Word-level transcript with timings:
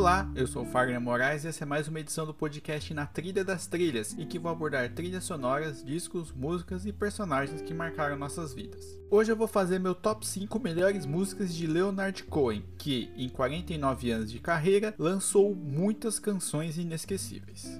Olá, 0.00 0.26
eu 0.34 0.46
sou 0.46 0.62
o 0.62 0.64
Fagner 0.64 0.98
Moraes 0.98 1.44
e 1.44 1.48
essa 1.48 1.64
é 1.64 1.66
mais 1.66 1.86
uma 1.86 2.00
edição 2.00 2.24
do 2.24 2.32
podcast 2.32 2.94
Na 2.94 3.04
Trilha 3.04 3.44
das 3.44 3.66
Trilhas, 3.66 4.16
em 4.18 4.26
que 4.26 4.38
vou 4.38 4.50
abordar 4.50 4.90
trilhas 4.94 5.24
sonoras, 5.24 5.84
discos, 5.84 6.32
músicas 6.32 6.86
e 6.86 6.92
personagens 6.92 7.60
que 7.60 7.74
marcaram 7.74 8.16
nossas 8.16 8.54
vidas. 8.54 8.98
Hoje 9.10 9.30
eu 9.30 9.36
vou 9.36 9.46
fazer 9.46 9.78
meu 9.78 9.94
top 9.94 10.26
5 10.26 10.58
melhores 10.58 11.04
músicas 11.04 11.54
de 11.54 11.66
Leonard 11.66 12.22
Cohen, 12.24 12.64
que, 12.78 13.12
em 13.14 13.28
49 13.28 14.10
anos 14.10 14.32
de 14.32 14.38
carreira, 14.38 14.94
lançou 14.98 15.54
muitas 15.54 16.18
canções 16.18 16.78
inesquecíveis. 16.78 17.78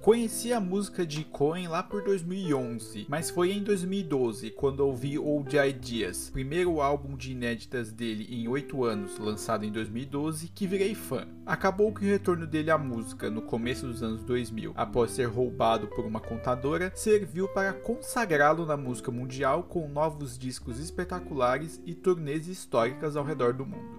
Conheci 0.00 0.52
a 0.52 0.60
música 0.60 1.04
de 1.04 1.24
Cohen 1.24 1.66
lá 1.66 1.82
por 1.82 2.02
2011, 2.04 3.06
mas 3.08 3.30
foi 3.30 3.50
em 3.50 3.64
2012 3.64 4.52
quando 4.52 4.80
ouvi 4.80 5.18
Old 5.18 5.56
Ideas, 5.56 6.30
primeiro 6.30 6.80
álbum 6.80 7.16
de 7.16 7.32
inéditas 7.32 7.90
dele 7.90 8.26
em 8.30 8.46
8 8.46 8.84
anos, 8.84 9.18
lançado 9.18 9.64
em 9.64 9.72
2012, 9.72 10.48
que 10.54 10.68
virei 10.68 10.94
fã. 10.94 11.26
Acabou 11.44 11.92
que 11.92 12.04
o 12.04 12.08
retorno 12.08 12.46
dele 12.46 12.70
à 12.70 12.78
música 12.78 13.28
no 13.28 13.42
começo 13.42 13.86
dos 13.86 14.00
anos 14.00 14.22
2000, 14.22 14.72
após 14.76 15.10
ser 15.10 15.26
roubado 15.26 15.88
por 15.88 16.06
uma 16.06 16.20
contadora, 16.20 16.92
serviu 16.94 17.48
para 17.48 17.72
consagrá-lo 17.72 18.64
na 18.64 18.76
música 18.76 19.10
mundial 19.10 19.64
com 19.64 19.88
novos 19.88 20.38
discos 20.38 20.78
espetaculares 20.78 21.82
e 21.84 21.92
turnês 21.92 22.46
históricas 22.46 23.16
ao 23.16 23.24
redor 23.24 23.52
do 23.52 23.66
mundo. 23.66 23.97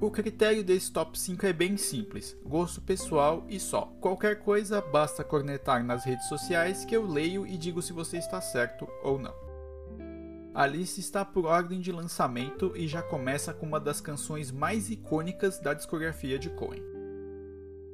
O 0.00 0.10
critério 0.10 0.64
desse 0.64 0.90
top 0.90 1.18
5 1.18 1.44
é 1.44 1.52
bem 1.52 1.76
simples, 1.76 2.34
gosto 2.42 2.80
pessoal 2.80 3.44
e 3.50 3.60
só. 3.60 3.82
Qualquer 4.00 4.38
coisa 4.38 4.80
basta 4.80 5.22
cornetar 5.22 5.84
nas 5.84 6.06
redes 6.06 6.26
sociais 6.26 6.86
que 6.86 6.96
eu 6.96 7.06
leio 7.06 7.46
e 7.46 7.58
digo 7.58 7.82
se 7.82 7.92
você 7.92 8.16
está 8.16 8.40
certo 8.40 8.88
ou 9.02 9.18
não. 9.18 9.34
A 10.54 10.66
lista 10.66 11.00
está 11.00 11.22
por 11.22 11.44
ordem 11.44 11.80
de 11.80 11.92
lançamento 11.92 12.72
e 12.74 12.88
já 12.88 13.02
começa 13.02 13.52
com 13.52 13.66
uma 13.66 13.78
das 13.78 14.00
canções 14.00 14.50
mais 14.50 14.88
icônicas 14.88 15.60
da 15.60 15.74
discografia 15.74 16.38
de 16.38 16.48
Cohen. 16.48 16.82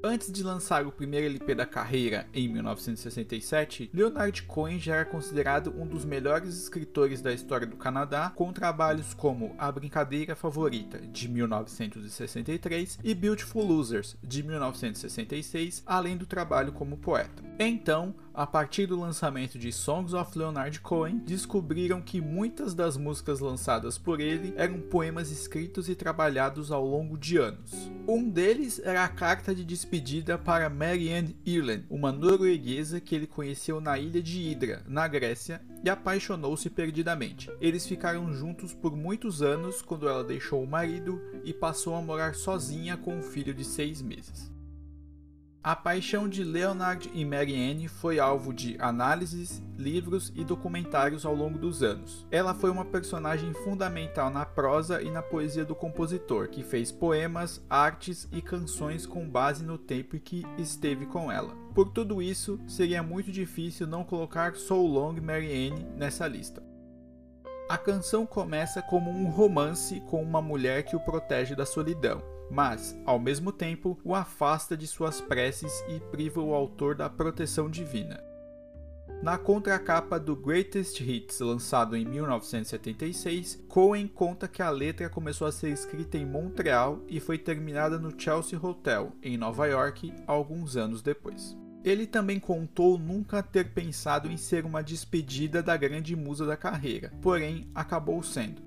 Antes 0.08 0.30
de 0.30 0.44
lançar 0.44 0.86
o 0.86 0.92
primeiro 0.92 1.26
LP 1.26 1.52
da 1.52 1.66
carreira, 1.66 2.28
em 2.32 2.46
1967, 2.46 3.90
Leonard 3.92 4.40
Cohen 4.44 4.78
já 4.78 4.94
era 4.94 5.04
considerado 5.04 5.74
um 5.76 5.84
dos 5.84 6.04
melhores 6.04 6.56
escritores 6.56 7.20
da 7.20 7.32
história 7.32 7.66
do 7.66 7.76
Canadá, 7.76 8.30
com 8.32 8.52
trabalhos 8.52 9.12
como 9.12 9.56
A 9.58 9.70
Brincadeira 9.72 10.36
Favorita, 10.36 11.00
de 11.00 11.28
1963, 11.28 13.00
e 13.02 13.14
Beautiful 13.16 13.64
Losers, 13.64 14.16
de 14.22 14.44
1966, 14.44 15.82
além 15.84 16.16
do 16.16 16.24
trabalho 16.24 16.70
como 16.70 16.98
poeta. 16.98 17.42
Então, 17.58 18.14
a 18.36 18.46
partir 18.46 18.86
do 18.86 19.00
lançamento 19.00 19.58
de 19.58 19.72
Songs 19.72 20.12
of 20.12 20.38
Leonard 20.38 20.78
Cohen, 20.80 21.16
descobriram 21.24 22.02
que 22.02 22.20
muitas 22.20 22.74
das 22.74 22.98
músicas 22.98 23.40
lançadas 23.40 23.96
por 23.96 24.20
ele 24.20 24.52
eram 24.58 24.78
poemas 24.78 25.30
escritos 25.30 25.88
e 25.88 25.94
trabalhados 25.94 26.70
ao 26.70 26.86
longo 26.86 27.16
de 27.16 27.38
anos. 27.38 27.72
Um 28.06 28.28
deles 28.28 28.78
era 28.84 29.04
a 29.04 29.08
carta 29.08 29.54
de 29.54 29.64
despedida 29.64 30.36
para 30.36 30.68
Marianne 30.68 31.34
Ireland, 31.46 31.86
uma 31.88 32.12
norueguesa 32.12 33.00
que 33.00 33.14
ele 33.14 33.26
conheceu 33.26 33.80
na 33.80 33.98
ilha 33.98 34.22
de 34.22 34.38
Hydra, 34.38 34.82
na 34.86 35.08
Grécia, 35.08 35.62
e 35.82 35.88
apaixonou-se 35.88 36.68
perdidamente. 36.68 37.50
Eles 37.58 37.86
ficaram 37.86 38.30
juntos 38.34 38.74
por 38.74 38.94
muitos 38.94 39.40
anos 39.40 39.80
quando 39.80 40.06
ela 40.06 40.22
deixou 40.22 40.62
o 40.62 40.66
marido 40.66 41.22
e 41.42 41.54
passou 41.54 41.96
a 41.96 42.02
morar 42.02 42.34
sozinha 42.34 42.98
com 42.98 43.16
um 43.16 43.22
filho 43.22 43.54
de 43.54 43.64
seis 43.64 44.02
meses. 44.02 44.55
A 45.66 45.74
paixão 45.74 46.28
de 46.28 46.44
Leonard 46.44 47.10
e 47.12 47.24
Marianne 47.24 47.88
foi 47.88 48.20
alvo 48.20 48.54
de 48.54 48.76
análises, 48.78 49.60
livros 49.76 50.32
e 50.36 50.44
documentários 50.44 51.26
ao 51.26 51.34
longo 51.34 51.58
dos 51.58 51.82
anos. 51.82 52.24
Ela 52.30 52.54
foi 52.54 52.70
uma 52.70 52.84
personagem 52.84 53.52
fundamental 53.52 54.30
na 54.30 54.46
prosa 54.46 55.02
e 55.02 55.10
na 55.10 55.22
poesia 55.22 55.64
do 55.64 55.74
compositor, 55.74 56.46
que 56.50 56.62
fez 56.62 56.92
poemas, 56.92 57.60
artes 57.68 58.28
e 58.30 58.40
canções 58.40 59.06
com 59.06 59.28
base 59.28 59.64
no 59.64 59.76
tempo 59.76 60.14
em 60.14 60.20
que 60.20 60.46
esteve 60.56 61.04
com 61.04 61.32
ela. 61.32 61.52
Por 61.74 61.88
tudo 61.88 62.22
isso, 62.22 62.60
seria 62.68 63.02
muito 63.02 63.32
difícil 63.32 63.88
não 63.88 64.04
colocar 64.04 64.54
So 64.54 64.76
Long 64.76 65.20
Marianne 65.20 65.84
nessa 65.96 66.28
lista. 66.28 66.62
A 67.68 67.76
canção 67.76 68.24
começa 68.24 68.80
como 68.82 69.10
um 69.10 69.28
romance 69.28 70.00
com 70.02 70.22
uma 70.22 70.40
mulher 70.40 70.84
que 70.84 70.94
o 70.94 71.00
protege 71.00 71.56
da 71.56 71.66
solidão 71.66 72.35
mas, 72.50 72.96
ao 73.04 73.18
mesmo 73.18 73.52
tempo, 73.52 73.98
o 74.04 74.14
afasta 74.14 74.76
de 74.76 74.86
suas 74.86 75.20
preces 75.20 75.72
e 75.88 76.00
priva 76.10 76.40
o 76.40 76.54
autor 76.54 76.94
da 76.94 77.08
proteção 77.08 77.68
divina. 77.68 78.26
Na 79.22 79.38
contracapa 79.38 80.20
do 80.20 80.36
Greatest 80.36 81.00
Hits, 81.00 81.40
lançado 81.40 81.96
em 81.96 82.04
1976, 82.04 83.64
Cohen 83.66 84.06
conta 84.06 84.46
que 84.46 84.62
a 84.62 84.70
letra 84.70 85.08
começou 85.08 85.46
a 85.46 85.52
ser 85.52 85.70
escrita 85.70 86.18
em 86.18 86.26
Montreal 86.26 87.02
e 87.08 87.18
foi 87.18 87.38
terminada 87.38 87.98
no 87.98 88.14
Chelsea 88.16 88.58
Hotel, 88.62 89.12
em 89.22 89.36
Nova 89.36 89.66
York, 89.66 90.12
alguns 90.26 90.76
anos 90.76 91.02
depois. 91.02 91.56
Ele 91.82 92.06
também 92.06 92.38
contou 92.38 92.98
nunca 92.98 93.42
ter 93.42 93.72
pensado 93.72 94.30
em 94.30 94.36
ser 94.36 94.66
uma 94.66 94.82
despedida 94.82 95.62
da 95.62 95.76
grande 95.76 96.14
musa 96.14 96.44
da 96.44 96.56
carreira, 96.56 97.12
porém 97.22 97.70
acabou 97.74 98.22
sendo. 98.22 98.65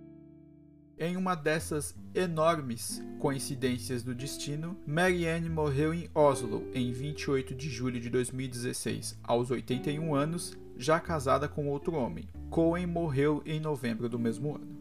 Em 1.02 1.16
uma 1.16 1.34
dessas 1.34 1.96
enormes 2.14 3.02
coincidências 3.20 4.04
do 4.04 4.14
destino, 4.14 4.78
Marianne 4.86 5.48
morreu 5.48 5.94
em 5.94 6.10
Oslo 6.14 6.68
em 6.74 6.92
28 6.92 7.56
de 7.56 7.70
julho 7.70 8.02
de 8.02 8.10
2016, 8.10 9.18
aos 9.24 9.50
81 9.50 10.14
anos, 10.14 10.58
já 10.76 11.00
casada 11.00 11.48
com 11.48 11.70
outro 11.70 11.94
homem. 11.94 12.28
Cohen 12.50 12.86
morreu 12.86 13.42
em 13.46 13.62
novembro 13.62 14.10
do 14.10 14.20
mesmo 14.20 14.54
ano. 14.58 14.78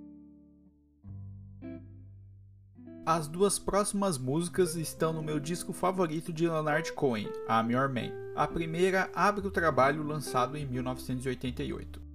As 3.06 3.28
duas 3.28 3.60
próximas 3.60 4.18
músicas 4.18 4.74
estão 4.74 5.12
no 5.12 5.22
meu 5.22 5.38
disco 5.38 5.72
favorito 5.72 6.32
de 6.32 6.48
Leonard 6.48 6.92
Cohen, 6.94 7.28
I'm 7.48 7.72
Your 7.72 7.88
Man. 7.88 8.10
A 8.34 8.48
primeira 8.48 9.08
abre 9.14 9.46
o 9.46 9.52
trabalho 9.52 10.02
lançado 10.02 10.56
em 10.56 10.66
1988. 10.66 12.07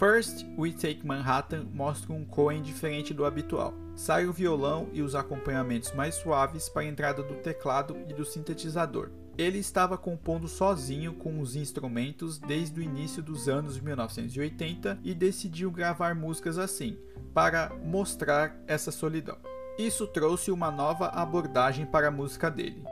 First 0.00 0.46
We 0.56 0.72
Take 0.72 1.06
Manhattan 1.06 1.66
mostra 1.74 2.10
um 2.10 2.24
Cohen 2.24 2.62
diferente 2.62 3.12
do 3.12 3.26
habitual. 3.26 3.74
Sai 3.94 4.24
o 4.24 4.32
violão 4.32 4.88
e 4.94 5.02
os 5.02 5.14
acompanhamentos 5.14 5.92
mais 5.92 6.14
suaves 6.14 6.70
para 6.70 6.80
a 6.80 6.86
entrada 6.86 7.22
do 7.22 7.34
teclado 7.34 7.94
e 8.08 8.14
do 8.14 8.24
sintetizador. 8.24 9.10
Ele 9.36 9.58
estava 9.58 9.98
compondo 9.98 10.48
sozinho 10.48 11.12
com 11.12 11.38
os 11.38 11.54
instrumentos 11.54 12.38
desde 12.38 12.80
o 12.80 12.82
início 12.82 13.22
dos 13.22 13.46
anos 13.46 13.78
1980 13.78 15.00
e 15.04 15.12
decidiu 15.12 15.70
gravar 15.70 16.14
músicas 16.14 16.56
assim, 16.56 16.96
para 17.34 17.70
mostrar 17.84 18.58
essa 18.66 18.90
solidão. 18.90 19.36
Isso 19.78 20.06
trouxe 20.06 20.50
uma 20.50 20.70
nova 20.70 21.08
abordagem 21.08 21.84
para 21.84 22.08
a 22.08 22.10
música 22.10 22.50
dele. 22.50 22.82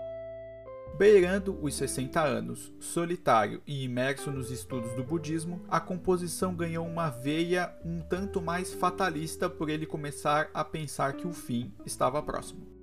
Beirando 0.98 1.56
os 1.62 1.76
60 1.76 2.20
anos, 2.20 2.72
solitário 2.80 3.62
e 3.64 3.84
imerso 3.84 4.32
nos 4.32 4.50
estudos 4.50 4.92
do 4.94 5.04
budismo, 5.04 5.64
a 5.68 5.78
composição 5.78 6.56
ganhou 6.56 6.84
uma 6.84 7.08
veia 7.08 7.72
um 7.84 8.00
tanto 8.00 8.42
mais 8.42 8.74
fatalista 8.74 9.48
por 9.48 9.70
ele 9.70 9.86
começar 9.86 10.50
a 10.52 10.64
pensar 10.64 11.12
que 11.12 11.24
o 11.24 11.32
fim 11.32 11.72
estava 11.86 12.20
próximo. 12.20 12.77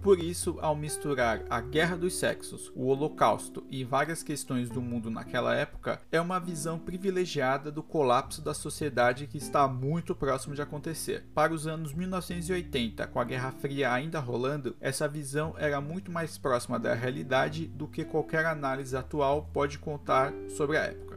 Por 0.00 0.20
isso, 0.20 0.56
ao 0.60 0.76
misturar 0.76 1.42
a 1.50 1.60
guerra 1.60 1.96
dos 1.96 2.14
sexos, 2.14 2.70
o 2.74 2.86
holocausto 2.86 3.64
e 3.68 3.82
várias 3.82 4.22
questões 4.22 4.70
do 4.70 4.80
mundo 4.80 5.10
naquela 5.10 5.54
época, 5.54 6.00
é 6.12 6.20
uma 6.20 6.38
visão 6.38 6.78
privilegiada 6.78 7.70
do 7.70 7.82
colapso 7.82 8.40
da 8.40 8.54
sociedade 8.54 9.26
que 9.26 9.38
está 9.38 9.66
muito 9.66 10.14
próximo 10.14 10.54
de 10.54 10.62
acontecer. 10.62 11.24
Para 11.34 11.52
os 11.52 11.66
anos 11.66 11.92
1980, 11.92 13.08
com 13.08 13.18
a 13.18 13.24
Guerra 13.24 13.50
Fria 13.50 13.92
ainda 13.92 14.20
rolando, 14.20 14.76
essa 14.80 15.08
visão 15.08 15.54
era 15.58 15.80
muito 15.80 16.12
mais 16.12 16.38
próxima 16.38 16.78
da 16.78 16.94
realidade 16.94 17.66
do 17.66 17.88
que 17.88 18.04
qualquer 18.04 18.46
análise 18.46 18.96
atual 18.96 19.50
pode 19.52 19.78
contar 19.78 20.32
sobre 20.48 20.76
a 20.78 20.84
época. 20.84 21.07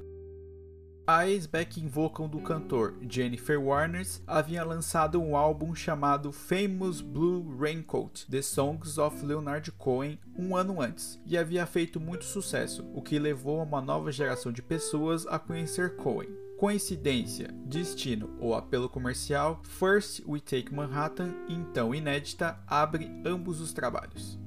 A 1.05 1.27
ex-backing 1.27 1.87
vocal 1.87 2.27
do 2.27 2.39
cantor, 2.39 2.95
Jennifer 3.09 3.59
Warnes, 3.59 4.21
havia 4.27 4.63
lançado 4.63 5.19
um 5.19 5.35
álbum 5.35 5.73
chamado 5.73 6.31
Famous 6.31 7.01
Blue 7.01 7.57
Raincoat: 7.57 8.29
The 8.29 8.41
Songs 8.43 8.99
of 8.99 9.25
Leonard 9.25 9.71
Cohen 9.71 10.19
um 10.37 10.55
ano 10.55 10.79
antes, 10.79 11.19
e 11.25 11.37
havia 11.37 11.65
feito 11.65 11.99
muito 11.99 12.23
sucesso, 12.23 12.85
o 12.93 13.01
que 13.01 13.17
levou 13.17 13.63
uma 13.63 13.81
nova 13.81 14.11
geração 14.11 14.51
de 14.51 14.61
pessoas 14.61 15.25
a 15.25 15.39
conhecer 15.39 15.95
Cohen. 15.95 16.29
Coincidência, 16.57 17.47
destino 17.65 18.29
ou 18.39 18.53
apelo 18.53 18.87
comercial, 18.87 19.59
First 19.63 20.21
We 20.27 20.39
Take 20.39 20.71
Manhattan, 20.71 21.33
então 21.49 21.95
inédita, 21.95 22.59
abre 22.67 23.11
ambos 23.25 23.59
os 23.59 23.73
trabalhos. 23.73 24.39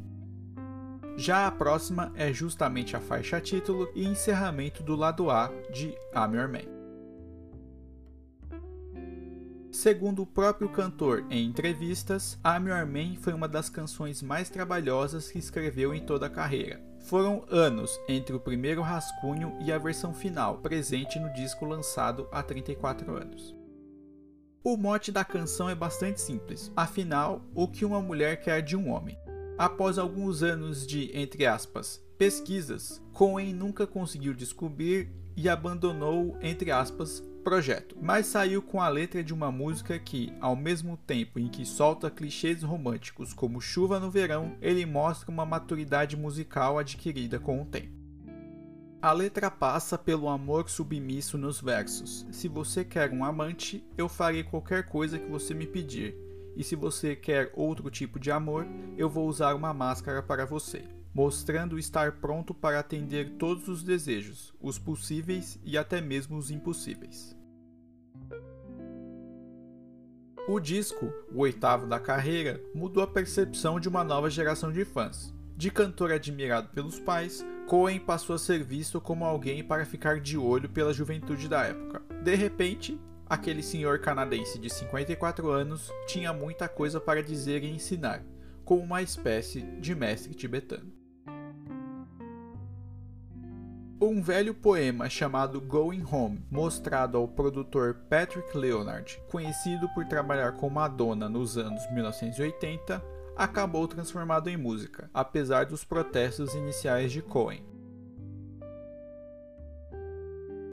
Já 1.17 1.47
a 1.47 1.51
próxima 1.51 2.13
é 2.17 2.33
justamente 2.33 2.97
a 2.97 3.01
faixa 3.01 3.41
título 3.41 3.89
e 3.95 4.05
encerramento 4.05 4.83
do 4.83 4.97
lado 4.97 5.31
A 5.31 5.49
de 5.73 5.95
I'm 6.13 6.37
Your 6.37 6.49
Man. 6.49 6.75
Segundo 9.71 10.23
o 10.23 10.27
próprio 10.27 10.69
cantor 10.69 11.25
em 11.31 11.47
entrevistas, 11.47 12.39
I'm 12.45 12.69
Your 12.69 12.87
Man 12.87 13.17
foi 13.21 13.33
uma 13.33 13.47
das 13.47 13.69
canções 13.69 14.23
mais 14.23 14.51
trabalhosas 14.51 15.31
que 15.31 15.39
escreveu 15.39 15.95
em 15.95 16.05
toda 16.05 16.27
a 16.27 16.31
carreira. 16.31 16.81
Foram 17.01 17.45
anos 17.49 18.01
entre 18.09 18.35
o 18.35 18.41
primeiro 18.41 18.83
rascunho 18.83 19.57
e 19.61 19.71
a 19.71 19.79
versão 19.79 20.13
final, 20.13 20.59
presente 20.59 21.19
no 21.21 21.33
disco 21.33 21.65
lançado 21.65 22.27
há 22.33 22.43
34 22.43 23.15
anos. 23.15 23.55
O 24.65 24.77
mote 24.77 25.13
da 25.13 25.25
canção 25.25 25.69
é 25.69 25.75
bastante 25.75 26.21
simples, 26.21 26.73
afinal, 26.75 27.45
o 27.55 27.69
que 27.69 27.85
uma 27.85 28.01
mulher 28.01 28.41
quer 28.41 28.63
de 28.63 28.77
um 28.77 28.91
homem. 28.91 29.19
Após 29.57 29.99
alguns 29.99 30.43
anos 30.43 30.85
de, 30.85 31.17
entre 31.17 31.47
aspas, 31.47 32.05
pesquisas, 32.19 33.01
Cohen 33.13 33.55
nunca 33.55 33.87
conseguiu 33.87 34.35
descobrir 34.35 35.13
e 35.37 35.49
abandonou, 35.49 36.37
entre 36.43 36.73
aspas, 36.73 37.23
projeto, 37.45 37.97
mas 38.03 38.27
saiu 38.27 38.61
com 38.61 38.81
a 38.81 38.89
letra 38.89 39.23
de 39.23 39.33
uma 39.33 39.53
música 39.53 39.97
que, 39.97 40.33
ao 40.41 40.57
mesmo 40.57 40.97
tempo 40.97 41.39
em 41.39 41.47
que 41.47 41.65
solta 41.65 42.11
clichês 42.11 42.65
românticos 42.65 43.33
como 43.33 43.61
chuva 43.61 44.01
no 44.01 44.11
verão, 44.11 44.57
ele 44.61 44.85
mostra 44.85 45.31
uma 45.31 45.47
maturidade 45.47 46.17
musical 46.17 46.77
adquirida 46.77 47.39
com 47.39 47.63
o 47.63 47.67
tempo. 47.67 47.93
A 49.01 49.13
letra 49.13 49.51
passa 49.51 49.99
pelo 49.99 50.29
amor 50.29 50.69
submisso 50.69 51.37
nos 51.37 51.61
versos. 51.61 52.27
Se 52.33 52.49
você 52.49 52.85
quer 52.85 53.13
um 53.13 53.23
amante, 53.23 53.85
eu 53.99 54.09
farei 54.09 54.43
qualquer 54.43 54.87
coisa 54.87 55.19
que 55.19 55.31
você 55.31 55.53
me 55.53 55.67
pedir. 55.67 56.24
E 56.57 56.63
se 56.63 56.77
você 56.77 57.17
quer 57.17 57.51
outro 57.55 57.91
tipo 57.91 58.19
de 58.19 58.31
amor, 58.31 58.67
eu 58.97 59.09
vou 59.09 59.29
usar 59.29 59.55
uma 59.55 59.75
máscara 59.75 60.23
para 60.23 60.45
você, 60.47 60.85
mostrando 61.13 61.79
estar 61.79 62.13
pronto 62.13 62.55
para 62.55 62.79
atender 62.79 63.33
todos 63.39 63.69
os 63.69 63.83
desejos, 63.83 64.55
os 64.61 64.79
possíveis 64.79 65.59
e 65.65 65.77
até 65.77 66.01
mesmo 66.01 66.37
os 66.37 66.51
impossíveis. 66.51 67.37
O 70.47 70.61
disco, 70.61 71.11
o 71.33 71.39
oitavo 71.41 71.87
da 71.87 71.99
carreira, 71.99 72.63
mudou 72.75 73.03
a 73.03 73.07
percepção 73.07 73.81
de 73.81 73.89
uma 73.89 74.05
nova 74.05 74.29
geração 74.29 74.71
de 74.71 74.85
fãs. 74.85 75.35
De 75.57 75.71
cantor 75.71 76.13
admirado 76.13 76.69
pelos 76.69 77.01
pais, 77.01 77.43
Cohen 77.67 77.99
passou 77.99 78.37
a 78.37 78.39
ser 78.39 78.63
visto 78.63 79.01
como 79.01 79.25
alguém 79.25 79.65
para 79.65 79.87
ficar 79.87 80.21
de 80.21 80.37
olho 80.37 80.69
pela 80.69 80.93
juventude 80.93 81.49
da 81.49 81.63
época. 81.63 82.03
De 82.23 82.35
repente, 82.35 83.01
aquele 83.35 83.63
senhor 83.63 83.99
canadense 83.99 84.59
de 84.59 84.71
54 84.71 85.51
anos 85.51 85.93
tinha 86.07 86.33
muita 86.33 86.69
coisa 86.69 87.01
para 87.01 87.23
dizer 87.23 87.65
e 87.65 87.71
ensinar, 87.71 88.23
como 88.65 88.83
uma 88.83 89.03
espécie 89.03 89.61
de 89.81 89.95
mestre 89.95 90.35
tibetano. 90.35 90.93
Um 94.01 94.23
velho 94.23 94.55
poema 94.55 95.09
chamado 95.09 95.61
Going 95.61 96.05
Home, 96.11 96.45
mostrado 96.51 97.17
ao 97.17 97.27
produtor 97.27 97.95
Patrick 98.09 98.57
Leonard, 98.57 99.21
conhecido 99.31 99.89
por 99.95 100.05
trabalhar 100.07 100.53
com 100.53 100.71
Madonna 100.71 101.29
nos 101.29 101.59
anos 101.59 101.83
1980, 101.91 103.03
acabou 103.37 103.89
transformado 103.89 104.49
em 104.49 104.57
música, 104.57 105.11
apesar 105.13 105.67
dos 105.67 105.85
protestos 105.85 106.55
iniciais 106.55 107.11
de 107.11 107.21
Cohen. 107.21 107.74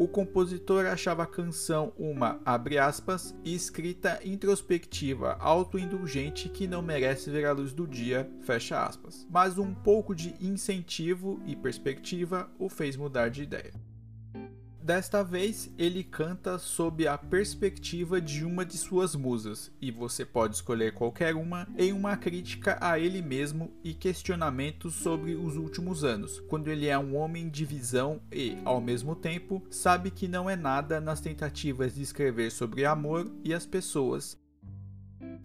O 0.01 0.07
compositor 0.07 0.87
achava 0.87 1.21
a 1.21 1.27
canção 1.27 1.93
uma, 1.95 2.41
abre 2.43 2.79
aspas, 2.79 3.35
escrita 3.45 4.19
introspectiva, 4.25 5.37
autoindulgente 5.39 6.49
que 6.49 6.65
não 6.65 6.81
merece 6.81 7.29
ver 7.29 7.45
a 7.45 7.51
luz 7.51 7.71
do 7.71 7.85
dia, 7.85 8.27
fecha 8.41 8.83
aspas. 8.83 9.27
Mas 9.29 9.59
um 9.59 9.75
pouco 9.75 10.15
de 10.15 10.33
incentivo 10.41 11.39
e 11.45 11.55
perspectiva 11.55 12.49
o 12.57 12.67
fez 12.67 12.97
mudar 12.97 13.29
de 13.29 13.43
ideia. 13.43 13.90
Desta 14.83 15.23
vez, 15.23 15.69
ele 15.77 16.03
canta 16.03 16.57
sob 16.57 17.07
a 17.07 17.15
perspectiva 17.15 18.19
de 18.19 18.43
uma 18.43 18.65
de 18.65 18.79
suas 18.79 19.15
musas, 19.15 19.71
e 19.79 19.91
você 19.91 20.25
pode 20.25 20.55
escolher 20.55 20.93
qualquer 20.93 21.35
uma, 21.35 21.67
em 21.77 21.93
uma 21.93 22.17
crítica 22.17 22.79
a 22.81 22.97
ele 22.97 23.21
mesmo 23.21 23.71
e 23.83 23.93
questionamentos 23.93 24.95
sobre 24.95 25.35
os 25.35 25.55
últimos 25.55 26.03
anos, 26.03 26.39
quando 26.49 26.67
ele 26.67 26.87
é 26.87 26.97
um 26.97 27.15
homem 27.15 27.47
de 27.47 27.63
visão 27.63 28.19
e, 28.31 28.57
ao 28.65 28.81
mesmo 28.81 29.15
tempo, 29.15 29.61
sabe 29.69 30.09
que 30.09 30.27
não 30.27 30.49
é 30.49 30.55
nada 30.55 30.99
nas 30.99 31.21
tentativas 31.21 31.93
de 31.93 32.01
escrever 32.01 32.51
sobre 32.51 32.83
amor 32.83 33.31
e 33.43 33.53
as 33.53 33.67
pessoas, 33.67 34.40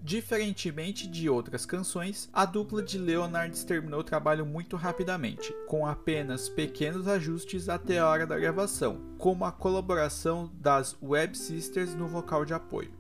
Diferentemente 0.07 1.09
de 1.09 1.29
outras 1.29 1.67
canções, 1.67 2.31
a 2.33 2.45
dupla 2.45 2.81
de 2.81 2.97
Leonard 2.97 3.67
terminou 3.67 3.99
o 3.99 4.05
trabalho 4.05 4.47
muito 4.47 4.77
rapidamente, 4.77 5.53
com 5.67 5.85
apenas 5.85 6.49
pequenos 6.49 7.09
ajustes 7.09 7.69
até 7.69 7.99
a 7.99 8.09
hora 8.09 8.25
da 8.25 8.39
gravação, 8.39 9.01
como 9.19 9.45
a 9.45 9.51
colaboração 9.51 10.49
das 10.61 10.97
Web 11.03 11.37
Sisters 11.37 11.93
no 11.93 12.07
vocal 12.07 12.45
de 12.45 12.55
apoio. 12.55 12.93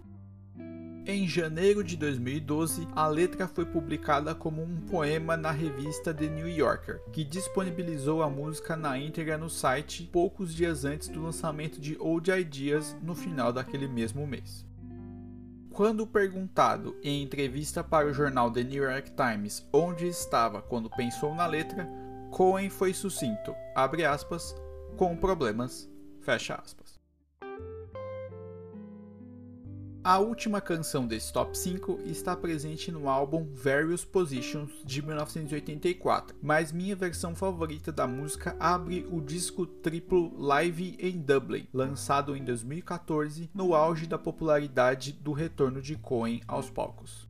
Em 1.06 1.29
janeiro 1.29 1.85
de 1.85 1.97
2012, 1.97 2.88
a 2.97 3.06
letra 3.06 3.47
foi 3.47 3.64
publicada 3.64 4.35
como 4.35 4.61
um 4.61 4.81
poema 4.81 5.37
na 5.37 5.52
revista 5.52 6.12
The 6.12 6.26
New 6.26 6.49
Yorker, 6.49 7.00
que 7.12 7.23
disponibilizou 7.23 8.20
a 8.20 8.29
música 8.29 8.75
na 8.75 8.99
íntegra 8.99 9.38
no 9.38 9.49
site 9.49 10.11
poucos 10.12 10.52
dias 10.52 10.85
antes 10.85 11.06
do 11.06 11.23
lançamento 11.23 11.81
de 11.81 11.97
Old 12.00 12.32
Ideas 12.32 12.97
no 13.00 13.14
final 13.14 13.52
daquele 13.52 13.87
mesmo 13.87 14.26
mês. 14.26 14.66
Quando 15.76 16.06
perguntado 16.06 16.96
em 17.05 17.23
entrevista 17.23 17.84
para 17.84 18.06
o 18.06 18.14
jornal 18.14 18.50
The 18.50 18.64
New 18.64 18.82
York 18.82 19.11
Times 19.11 19.62
onde 19.70 20.08
estava 20.08 20.62
quando 20.62 20.88
pensou 20.88 21.34
na 21.34 21.44
letra, 21.44 21.87
Cohen 22.31 22.70
foi 22.70 22.94
sucinto, 22.94 23.55
abre 23.75 24.02
aspas, 24.02 24.56
com 24.96 25.14
problemas, 25.14 25.87
fecha 26.23 26.55
aspas. 26.55 26.86
A 30.06 30.19
última 30.19 30.61
canção 30.61 31.05
desse 31.05 31.32
top 31.32 31.58
5 31.58 32.03
está 32.05 32.37
presente 32.37 32.93
no 32.93 33.08
álbum 33.08 33.44
Various 33.53 34.05
Positions 34.05 34.70
de 34.85 35.03
1984, 35.03 36.37
mas 36.41 36.70
minha 36.70 36.94
versão 36.94 37.35
favorita 37.35 37.91
da 37.91 38.06
música 38.06 38.56
abre 38.61 39.05
o 39.11 39.20
disco 39.20 39.67
triplo 39.67 40.32
Live 40.41 40.97
em 41.00 41.19
Dublin, 41.19 41.67
lançado 41.75 42.37
em 42.37 42.44
2014, 42.44 43.50
no 43.53 43.75
auge 43.75 44.06
da 44.06 44.17
popularidade 44.17 45.11
do 45.11 45.32
retorno 45.32 45.82
de 45.82 45.97
Cohen 45.97 46.41
aos 46.47 46.70
palcos. 46.70 47.29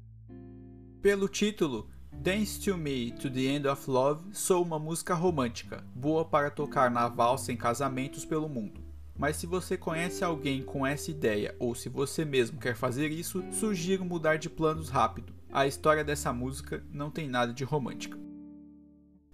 Pelo 1.00 1.30
título, 1.30 1.88
Dance 2.12 2.60
to 2.60 2.76
Me 2.76 3.10
to 3.10 3.30
the 3.30 3.40
End 3.40 3.66
of 3.66 3.90
Love 3.90 4.22
sou 4.34 4.62
uma 4.62 4.78
música 4.78 5.14
romântica, 5.14 5.82
boa 5.94 6.26
para 6.26 6.50
tocar 6.50 6.90
na 6.90 7.08
valsa 7.08 7.50
em 7.50 7.56
casamentos 7.56 8.26
pelo 8.26 8.50
mundo. 8.50 8.85
Mas 9.18 9.36
se 9.36 9.46
você 9.46 9.76
conhece 9.76 10.22
alguém 10.22 10.62
com 10.62 10.86
essa 10.86 11.10
ideia 11.10 11.54
ou 11.58 11.74
se 11.74 11.88
você 11.88 12.24
mesmo 12.24 12.58
quer 12.58 12.76
fazer 12.76 13.10
isso, 13.10 13.42
sugiro 13.50 14.04
mudar 14.04 14.36
de 14.36 14.50
planos 14.50 14.90
rápido. 14.90 15.32
A 15.50 15.66
história 15.66 16.04
dessa 16.04 16.32
música 16.32 16.84
não 16.92 17.10
tem 17.10 17.26
nada 17.28 17.52
de 17.52 17.64
romântica. 17.64 18.25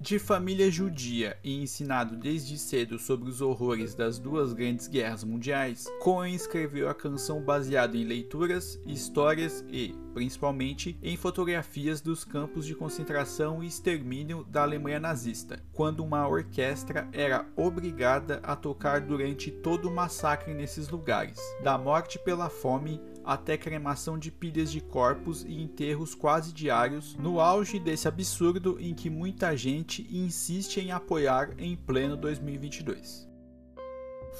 De 0.02 0.19
família 0.19 0.69
judia 0.69 1.38
e 1.44 1.62
ensinado 1.62 2.16
desde 2.16 2.58
cedo 2.58 2.99
sobre 2.99 3.31
os 3.31 3.40
horrores 3.40 3.94
das 3.94 4.19
duas 4.19 4.52
grandes 4.52 4.88
guerras 4.88 5.22
mundiais, 5.22 5.87
Cohen 6.00 6.34
escreveu 6.34 6.88
a 6.88 6.94
canção 6.94 7.41
baseada 7.41 7.96
em 7.96 8.03
leituras, 8.03 8.81
histórias 8.84 9.65
e, 9.69 9.94
principalmente, 10.12 10.98
em 11.00 11.17
fotografias 11.17 12.00
dos 12.00 12.24
campos 12.24 12.67
de 12.67 12.74
concentração 12.74 13.62
e 13.62 13.69
extermínio 13.69 14.44
da 14.50 14.62
Alemanha 14.62 14.98
nazista, 14.98 15.62
quando 15.72 16.03
uma 16.03 16.26
orquestra 16.26 17.08
era 17.12 17.46
obrigada 17.55 18.41
a 18.43 18.56
tocar 18.56 19.03
durante 19.03 19.53
todo 19.53 19.88
o 19.88 19.94
massacre 19.94 20.53
nesses 20.53 20.88
lugares, 20.88 21.38
da 21.62 21.79
morte 21.79 22.19
pela 22.19 22.50
fome 22.50 23.00
até 23.24 23.56
cremação 23.56 24.19
de 24.19 24.31
pilhas 24.31 24.70
de 24.70 24.81
corpos 24.81 25.44
e 25.44 25.60
enterros 25.60 26.14
quase 26.14 26.52
diários, 26.52 27.17
no 27.17 27.41
auge 27.41 27.79
desse 27.79 28.08
absurdo 28.08 28.76
em 28.81 28.94
que 28.94 29.08
muita 29.10 29.56
gente 29.56 30.06
insiste 30.10 30.79
em 30.79 30.91
apoiar 30.91 31.50
em 31.58 31.76
pleno 31.76 32.17
2022. 32.17 33.31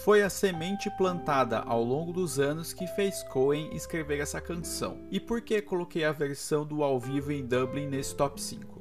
Foi 0.05 0.23
a 0.23 0.31
semente 0.31 0.91
plantada 0.97 1.59
ao 1.59 1.85
longo 1.85 2.13
dos 2.13 2.39
anos 2.39 2.73
que 2.73 2.87
fez 2.87 3.23
Cohen 3.25 3.75
escrever 3.75 4.21
essa 4.21 4.41
canção. 4.41 5.07
E 5.11 5.21
por 5.21 5.43
que 5.43 5.61
coloquei 5.61 6.05
a 6.05 6.13
versão 6.13 6.65
do 6.65 6.83
ao 6.83 6.99
vivo 6.99 7.31
em 7.31 7.45
Dublin 7.45 7.87
nesse 7.87 8.15
top 8.17 8.41
5? 8.41 8.72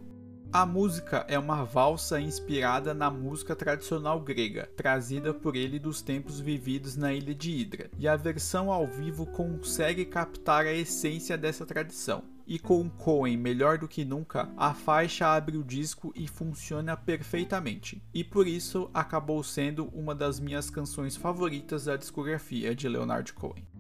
A 0.54 0.66
música 0.66 1.26
é 1.30 1.40
uma 1.40 1.64
valsa 1.64 2.20
inspirada 2.20 2.94
na 2.94 3.10
música 3.10 3.56
tradicional 3.56 4.20
grega, 4.20 4.70
trazida 4.76 5.34
por 5.34 5.56
ele 5.56 5.80
dos 5.80 6.02
tempos 6.02 6.42
vividos 6.42 6.98
na 6.98 7.14
ilha 7.14 7.34
de 7.34 7.52
Hidra, 7.52 7.90
e 7.98 8.06
a 8.06 8.18
versão 8.18 8.70
ao 8.70 8.86
vivo 8.86 9.26
consegue 9.26 10.04
captar 10.04 10.66
a 10.66 10.74
essência 10.74 11.38
dessa 11.38 11.66
tradição. 11.66 12.26
E 12.46 12.60
com 12.60 12.90
Cohen 12.90 13.38
melhor 13.38 13.78
do 13.78 13.88
que 13.88 14.04
nunca, 14.04 14.50
a 14.58 14.74
faixa 14.74 15.26
abre 15.26 15.56
o 15.56 15.64
disco 15.64 16.12
e 16.14 16.28
funciona 16.28 16.98
perfeitamente. 16.98 18.04
E 18.14 18.22
por 18.22 18.46
isso 18.46 18.90
acabou 18.94 19.42
sendo 19.42 19.86
uma 19.94 20.14
das 20.14 20.38
minhas 20.38 20.70
canções 20.70 21.16
favoritas 21.16 21.86
da 21.86 21.96
discografia 21.96 22.76
de 22.76 22.90
Leonard 22.90 23.32
Cohen. 23.32 23.71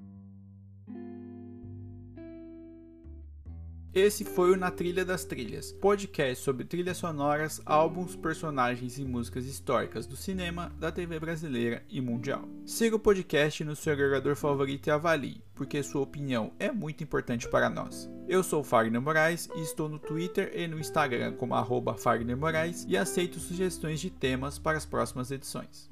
Esse 3.93 4.23
foi 4.23 4.53
o 4.53 4.55
Na 4.55 4.71
Trilha 4.71 5.03
das 5.03 5.25
Trilhas, 5.25 5.73
podcast 5.73 6.41
sobre 6.41 6.63
trilhas 6.63 6.95
sonoras, 6.95 7.61
álbuns, 7.65 8.15
personagens 8.15 8.97
e 8.97 9.03
músicas 9.03 9.45
históricas 9.45 10.07
do 10.07 10.15
cinema, 10.15 10.71
da 10.79 10.93
TV 10.93 11.19
brasileira 11.19 11.83
e 11.89 11.99
mundial. 11.99 12.47
Siga 12.65 12.95
o 12.95 12.99
podcast 12.99 13.65
no 13.65 13.75
seu 13.75 13.91
agregador 13.91 14.37
favorito 14.37 14.87
e 14.87 14.91
avalie, 14.91 15.43
porque 15.53 15.83
sua 15.83 16.03
opinião 16.03 16.53
é 16.57 16.71
muito 16.71 17.03
importante 17.03 17.49
para 17.49 17.69
nós. 17.69 18.09
Eu 18.29 18.41
sou 18.43 18.63
Fagner 18.63 19.01
Moraes 19.01 19.49
e 19.57 19.61
estou 19.61 19.89
no 19.89 19.99
Twitter 19.99 20.53
e 20.55 20.69
no 20.69 20.79
Instagram 20.79 21.33
como 21.33 21.53
arroba 21.53 21.93
Fagner 21.93 22.37
Moraes 22.37 22.85
e 22.87 22.95
aceito 22.95 23.41
sugestões 23.41 23.99
de 23.99 24.09
temas 24.09 24.57
para 24.57 24.77
as 24.77 24.85
próximas 24.85 25.31
edições. 25.31 25.89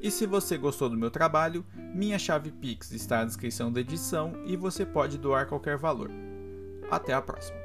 E 0.00 0.10
se 0.10 0.24
você 0.24 0.56
gostou 0.56 0.88
do 0.88 0.96
meu 0.96 1.10
trabalho, 1.10 1.62
minha 1.94 2.18
chave 2.18 2.50
Pix 2.50 2.90
está 2.90 3.18
na 3.18 3.26
descrição 3.26 3.70
da 3.70 3.80
edição 3.80 4.32
e 4.46 4.56
você 4.56 4.86
pode 4.86 5.18
doar 5.18 5.46
qualquer 5.46 5.76
valor. 5.76 6.10
Até 6.90 7.12
a 7.12 7.22
próxima! 7.22 7.58